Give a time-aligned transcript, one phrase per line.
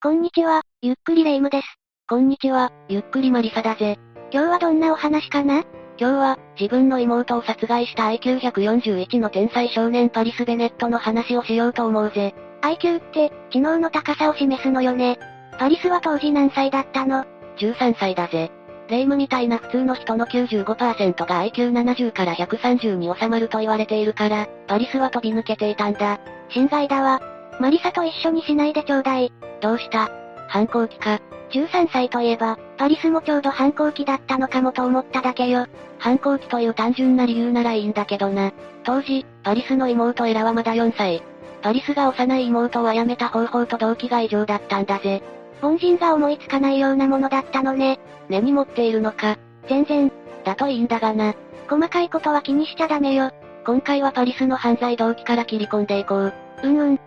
[0.00, 1.66] こんにちは、ゆっくりレ夢ムです。
[2.08, 3.98] こんにちは、ゆっくりマリサだぜ。
[4.30, 5.64] 今日はどんなお話かな？
[5.98, 12.32] 今日は、自分の妹を殺害した IQ141 の天才少年パリス・ベネットの話をしようと思うぜ。
[12.62, 15.18] IQ って、知能の高さを示すのよね。
[15.58, 17.24] パリスは当時何歳だったの
[17.58, 18.52] ?13 歳だぜ。
[18.88, 26.20] レ夢ムみたいな普通の人の95%が IQ70 から130に収まると言われているから、パリスは飛び抜けていたんだ。
[26.50, 27.20] 心外だわ。
[27.60, 29.32] マリサと一緒にしないでちょうだい。
[29.60, 30.10] どうした？
[30.48, 31.20] 反抗期か。
[31.50, 35.66] 13歳といえば、パリスもちょうど反抗期だったのかもと思っただけよ。
[35.98, 38.52] 反抗期という単純な理由ならいいんだけどな。
[38.84, 41.22] 当時、パリスの妹エラはまだ4歳。
[41.62, 45.22] パリスが幼い妹を殺めた方法と動機が異常だったんだぜ。
[45.60, 47.98] 凡人が思いつかないようなものだったのね。
[48.28, 49.36] 根に持っているのか。
[49.68, 50.12] 全然。
[50.44, 51.34] だといいんだがな。
[51.68, 53.32] 細かいことは気にしちゃダメよ。
[53.66, 56.32] 今回はパリスの犯罪動機から切り込んでいこう。
[56.62, 57.00] うんうん。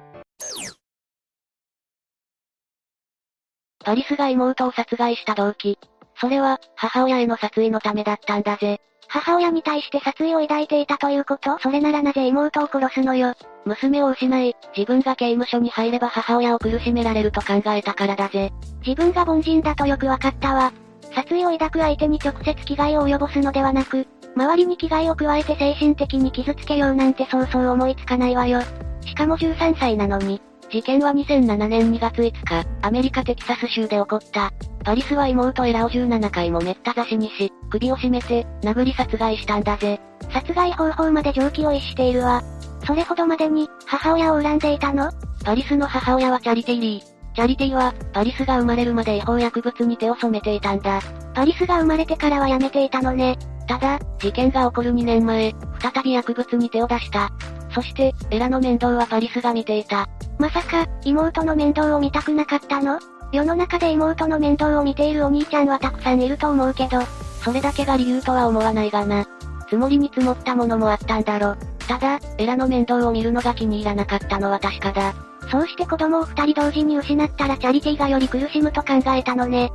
[3.92, 5.78] パリスが妹を殺害した動機。
[6.16, 8.80] それは、母親への殺意のためだったんだぜ。
[9.10, 11.58] 母親に対して殺意を抱いていたということ？
[11.58, 13.34] それならなぜ妹を殺すのよ？
[13.66, 18.54] 娘を失い、自分が刑務所に入れば母親を苦しめられると考えたからだぜ。
[18.88, 20.72] 自分が凡人だとよくわかったわ。
[21.14, 28.62] 殺意を抱く相手に直接危害を及ぼすのではなく、周りに危害を加えて精神的に傷つけようなんてそうそう思いつかないわよ。
[29.02, 34.54] しかも13歳なのに、事件は2007年2月5日、アメリカテキサス州で起こった。
[34.86, 40.00] パリスは妹エラを17回もめった刺しにし、首を絞めて、殴り殺害したんだぜ。
[40.32, 42.42] 殺害方法まで常軌を逸しているわ。
[42.88, 45.12] それほどまでに、母親を恨んでいたの？
[45.44, 47.36] パリスの母親はチャリティーリー。
[47.36, 51.02] チャリティは、パリスが生まれるまで違法薬物に手を染めていたんだ。
[51.34, 53.38] パリスが生まれてからはやめていたのね。
[53.68, 57.30] ただ、事件が起こる2年前、再び薬物に手を出した。
[57.74, 60.08] そして、エラの面倒はパリスが見ていた。
[60.38, 63.00] まさか、妹の面倒を見たくなかったの？
[63.32, 67.02] 世の中で妹の面倒を見ているお兄ちゃんはたくさんいると思うけど、
[67.44, 69.26] それだけが理由とは思わないがな。
[69.64, 71.56] 積もりに積もったものもあったんだろ。
[71.88, 75.14] ただ、エラの面倒を見るのが気に入らなかったのは確かだ。
[75.50, 79.72] そうして子供を二人同時に失ったらチャリティーがより苦しむと考えたのね。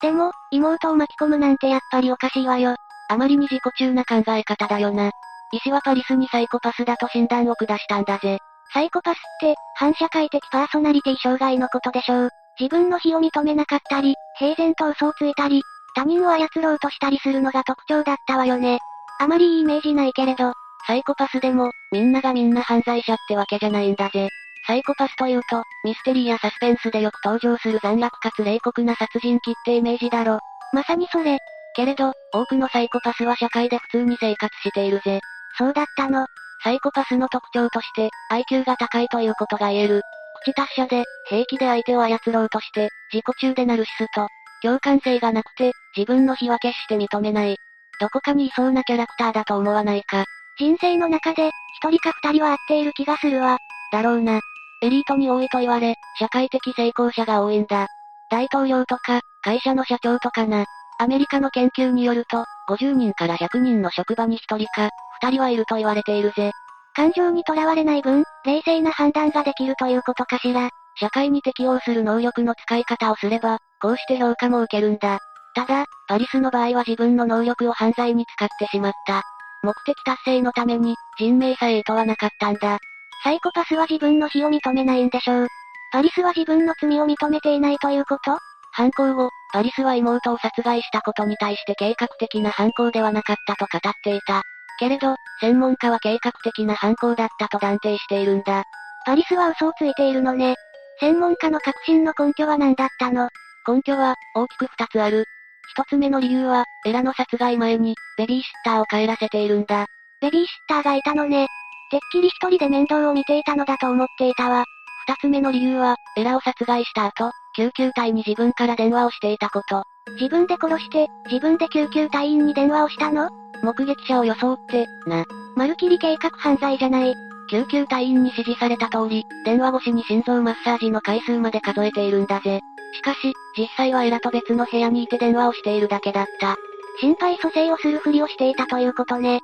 [0.00, 2.76] でも、妹を巻き込むなんてやっぱりおかしいわよ。
[3.08, 5.10] あまりに自己中な考え方だよな。
[5.52, 8.38] 医師はパリスにサイコパスだと診断を下したんだぜ。
[8.72, 12.30] サイコパスって、反社会的パーソナリティ障害のことでしょう。
[12.60, 15.62] 自分の非を認めなかったり、平然と嘘をついたり、
[15.94, 18.78] 他人を操ろうとしたりするのが特徴だったわよね。
[19.20, 20.52] あまりいいイメージないけれど、
[20.86, 24.28] サイコパスでも、みんながみんな犯罪者ってわけじゃないんだぜ。
[24.66, 30.40] サイコパスというと、ミステリーやサスペンスでよく登場する残虐かつ冷酷な殺人鬼ってイメージだろ。
[30.72, 31.38] まさにそれ。
[31.78, 35.20] けれど、多くのサイコパスは社会で普通に生活しているぜ。
[35.56, 36.26] そうだったの。
[36.64, 40.02] サイコパスの特徴として、IQ が高いということが言える。
[40.42, 44.26] 口達者で、平気で相手を操ろうとして、自己中でナルシスト。
[44.60, 47.56] 共感性がなくて、自分の非は決して認めない。
[48.00, 50.24] どこかにいそうなキャラクターだと思わないか。
[50.58, 53.56] 人生の中で、一人か二人は合っている気がするわ。
[53.92, 54.40] だろうな。
[54.82, 57.86] エリートに多いと言われ、社会的成功者が多いんだ。
[58.30, 60.64] 大統領とか、会社の社長とかな。
[60.98, 64.90] アメリカの研究によると、50人から100人の職場に1人か、
[65.22, 66.50] 2人はいると言われているぜ。
[66.94, 70.70] 感情にとらわれない分、冷静な判断ができるということかしら。
[71.00, 75.18] 社会に適応する能力の使い方をすれば、こうして評価も受けるんだ。
[75.54, 79.22] ただ、パリスの場合は自分の能力を犯罪に使ってしまった。
[79.62, 82.78] 目的達成のために、人命さえ厭わなかったんだ。
[83.22, 85.46] サイコパスは自分の非を認めないんでしょう。
[85.92, 88.38] パリスは自分の罪を認めていないということ？
[88.72, 94.42] 犯行後、パリスは妹を殺害したことに対して計画的な犯行ではなかったと語っていた。
[94.78, 98.64] けれど、専門家は計画的な犯行だったと断定しているんだ。
[99.06, 100.54] パリスは嘘をついているのね。
[101.00, 103.28] 専門家の確信の根拠は何だったの？
[103.66, 105.24] 根拠は、大きく二つある。
[105.70, 109.86] 一つ目の理由は、エラの殺害前に、ベビーシッターを帰らせているんだ。
[110.20, 111.46] ベビーシッターがいたのね。
[111.90, 114.64] てっきり一人で面倒を見ていたのだと思っていたわ。
[115.06, 119.82] 二つ目の理由は、エラを殺害した後、救急隊に自分から電話をしていたこと。
[120.12, 123.30] 自分で殺して、自分で救急隊員に電話をしたの？
[123.64, 125.24] 目撃者を装って、な。
[125.56, 127.16] まるきり計画犯罪じゃない。
[127.50, 132.60] 救急隊員に指示された通り、電話越しに心臓マッサージの回数まで数えているんだぜ。
[132.94, 136.54] しかし、実際はエラと別の部屋にいて電話をしているだけだった。
[137.00, 139.40] 心肺蘇生をするふりをしていたということね。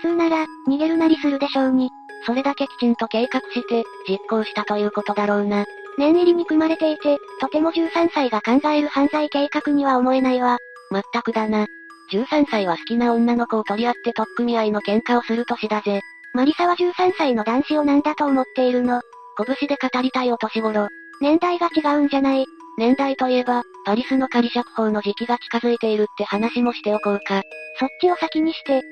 [0.00, 1.90] 普通なら、逃げるなりするでしょうに。
[2.26, 5.64] それだけきちんと計画して、実行したということだろうな。
[5.98, 10.58] 念入りに組まれていて、とても13歳が考える犯罪計画には思えないわ。
[10.90, 11.66] まったくだな。
[12.12, 16.00] 13歳は好きな女の子を取り合って取っ組み合いの喧嘩をする年だぜ。
[16.34, 19.00] マリサは13歳の男子を何だと思っているの？
[19.38, 20.88] 拳で語りたいお年頃。
[21.20, 22.44] 年代が違うんじゃない？
[22.78, 27.42] 年代といえば、パリスの仮釈放の時期が近づいているって話もしておこうか。
[27.80, 28.82] そっちを先にして。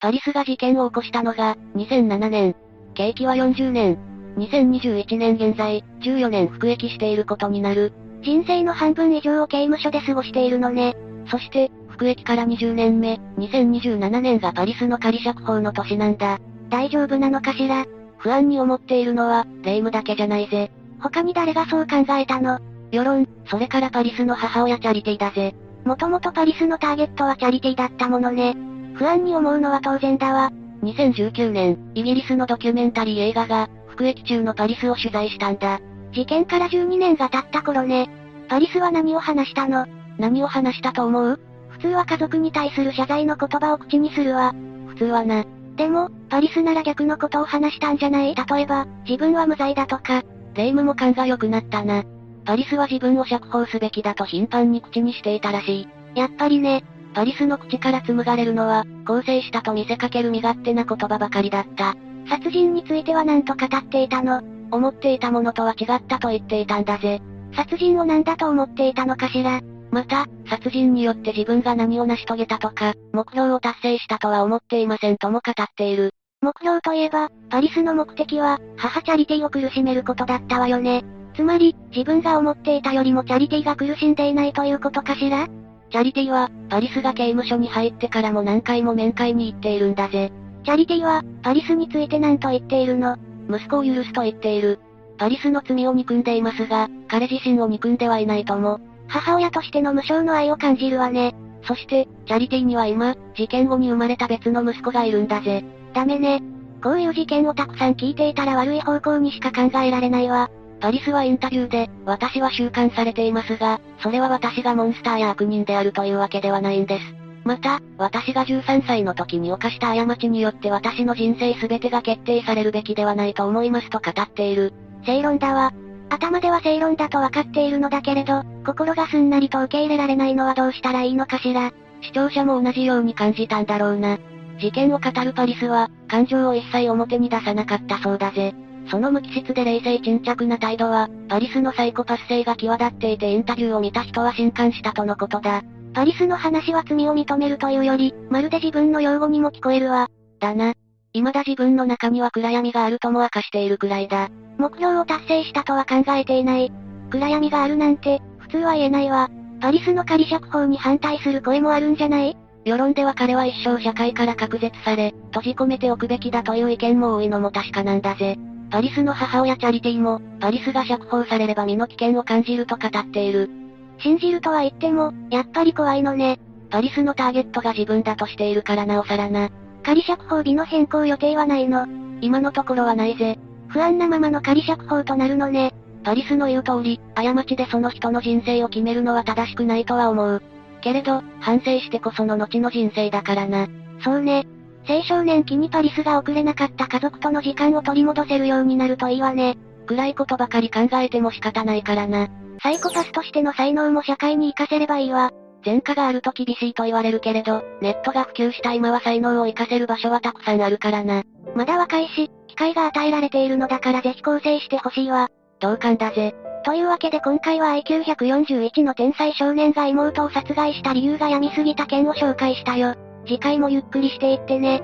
[0.00, 2.56] パリスが事件を起こしたのが、2007年。
[2.94, 3.98] 刑期は40年。
[4.36, 7.92] 2021年現在、14年服役していることになる。
[8.22, 10.96] 人生の半分以上を刑務所で過ごしているのね。
[11.28, 16.38] そして、服役から20年目、2027年がパリスの仮釈放の年なんだ。
[16.70, 17.84] 大丈夫なのかしら？
[18.18, 20.70] 不安に思っているのは、霊夢だけじゃないぜ。
[21.00, 22.58] 他に誰がそう考えたの？
[22.90, 25.54] 世論、それからパリスの母親チャリティだぜ。
[25.84, 28.56] もともとパリスのターゲットはチャリティだったものね。
[28.94, 30.50] 不安に思うのは当然だわ。
[30.84, 35.80] 2019年、イギリスのドキュメンタリー映画が、服役中のパリスを取材したんだ。
[36.12, 38.10] 事件から12年が経った頃ね。
[38.48, 39.86] パリスは何を話したの？
[40.18, 41.40] 何を話したと思う？
[41.70, 44.54] 普通は家族に対する謝罪の言葉を口にするわ。
[44.88, 45.44] 普通はな。
[45.76, 48.34] でも、パリスなら逆のことを話したんじゃない？
[48.34, 50.22] 例えば、自分は無罪だとか。
[50.54, 52.04] 霊夢も勘が良くなったな。
[52.44, 55.88] パリスは自分を釈放すべきだと頻繁に口にしていたらしい。
[56.14, 56.84] やっぱりね。
[57.14, 61.94] パリスの口から紡がれるのは、構成したと見せかける身勝手な言葉ばかりだった。
[62.28, 64.42] 殺人については何と語っていたの？
[64.70, 67.22] 思っていたものとは違ったと言っていたんだぜ。
[67.54, 69.60] 殺人を何だと思っていたのかしら？
[69.90, 76.10] また、殺人によって自分が何を成し遂げたとか、目標を達成したとは思っていませんとも語っている。
[76.40, 81.04] 目標といえば、パリスの目的は、母チャリティを苦しめることだったわよね。
[81.36, 85.46] つまり、自分が思っていたよりもチャリティが苦しんでいないということかしら？
[85.94, 90.32] チャリティは、パリスが刑務所に入ってからも何回も面会に行っているんだぜ。
[90.64, 93.16] チャリティは、パリスについて何と言っているの？
[93.48, 94.80] 息子を許すと言っている。
[95.18, 98.80] パリスの罪を憎んでいますが、彼自身を憎んではいないとも。
[99.06, 101.32] 母親としての無償の愛を感じるわね。
[101.62, 105.64] そして、チャリティには今、事件後に生まれた別の息子がいるんだぜ。
[105.94, 106.42] ダメね。
[106.82, 110.50] こういう事件をたくさん聞いていたら悪い方向にしか考えられないわ。
[110.84, 117.14] パリスはインタビューで、私は収監されていますが、それは私がモンスターや悪人であるというわけではないんです。
[117.42, 124.74] また、私が13歳の時に犯した過ちによって私の人生全てが決定されるべきではないと思いますと語っている。
[125.06, 125.72] 正論だわ。
[126.10, 131.72] 頭では正論だと分かっているのだけれど、心がすんなりと受け入れられないのはどうしたらいいのかしら。
[132.02, 134.18] 視聴者も同じように感じたんだろうな。
[134.60, 138.54] 事件を語るパリスは、感情を一切表に出さなかったそうだぜ。
[138.90, 145.62] その無機質で冷静沈着な態度は、パリスのサイコパス性が際立っていてインタビューを見た人は震撼したとのことだ。
[145.94, 150.08] パリスの話は罪を認めるというより、まるで自分の用語にも聞こえるわ。
[150.40, 150.74] だな。
[151.12, 154.28] 未だ自分の中には暗闇があるとも明かしているくらいだ。
[154.58, 156.72] 目標を達成したとは考えていない。
[157.10, 159.30] 暗闇があるなんて、普通は言えないわ。
[159.60, 162.36] パリスの仮釈放に反対する声もあるんじゃない？
[162.64, 168.36] 世論では彼は一生社会から隔絶され、閉じ込めておくべきだという意見も多いのも確かなんだぜ。
[168.70, 173.50] パリスの母親チャリティも、パリスが釈放されれば身の危険を感じると語っている。
[173.98, 176.40] 信じるとは言っても、やっぱり怖いのね。
[176.70, 179.50] パリスのターゲットが自分だとしているからなおさらな。
[179.84, 181.86] 仮釈放日の変更予定はないの
[182.20, 183.38] 今のところはないぜ。
[183.68, 185.72] 不安なままの仮釈放となるのね。
[186.04, 190.42] パリスの言う通り、過ちでその人の人生を決めるのは正しくないとは思う。
[190.80, 193.66] けれど、反省してこその後の人生だからな。
[194.02, 194.46] そうね。
[194.86, 199.56] 青少年期にパリスが送れなかった家族との時間を取り戻せるようになるといいわね。
[199.86, 202.28] 暗いことばかり考えても仕方ないからな。
[202.62, 205.32] サイコパスとしての才能も社会に活かせればいいわ。
[205.64, 211.22] 前科があると厳しいと言われるけれど、ネットが普及した今は才能を活かせる場所はたくさんあるからな。
[211.54, 215.28] まだ若いし、機会が与えられているのだからぜひ構成してほしいわ。
[215.60, 216.34] 同感だぜ。
[216.64, 222.94] というわけで今回は IQ141 の天才少年が妹を殺害した理由が病みすぎた件を紹介したよ。
[223.26, 224.82] 次回もゆっくりしていってね。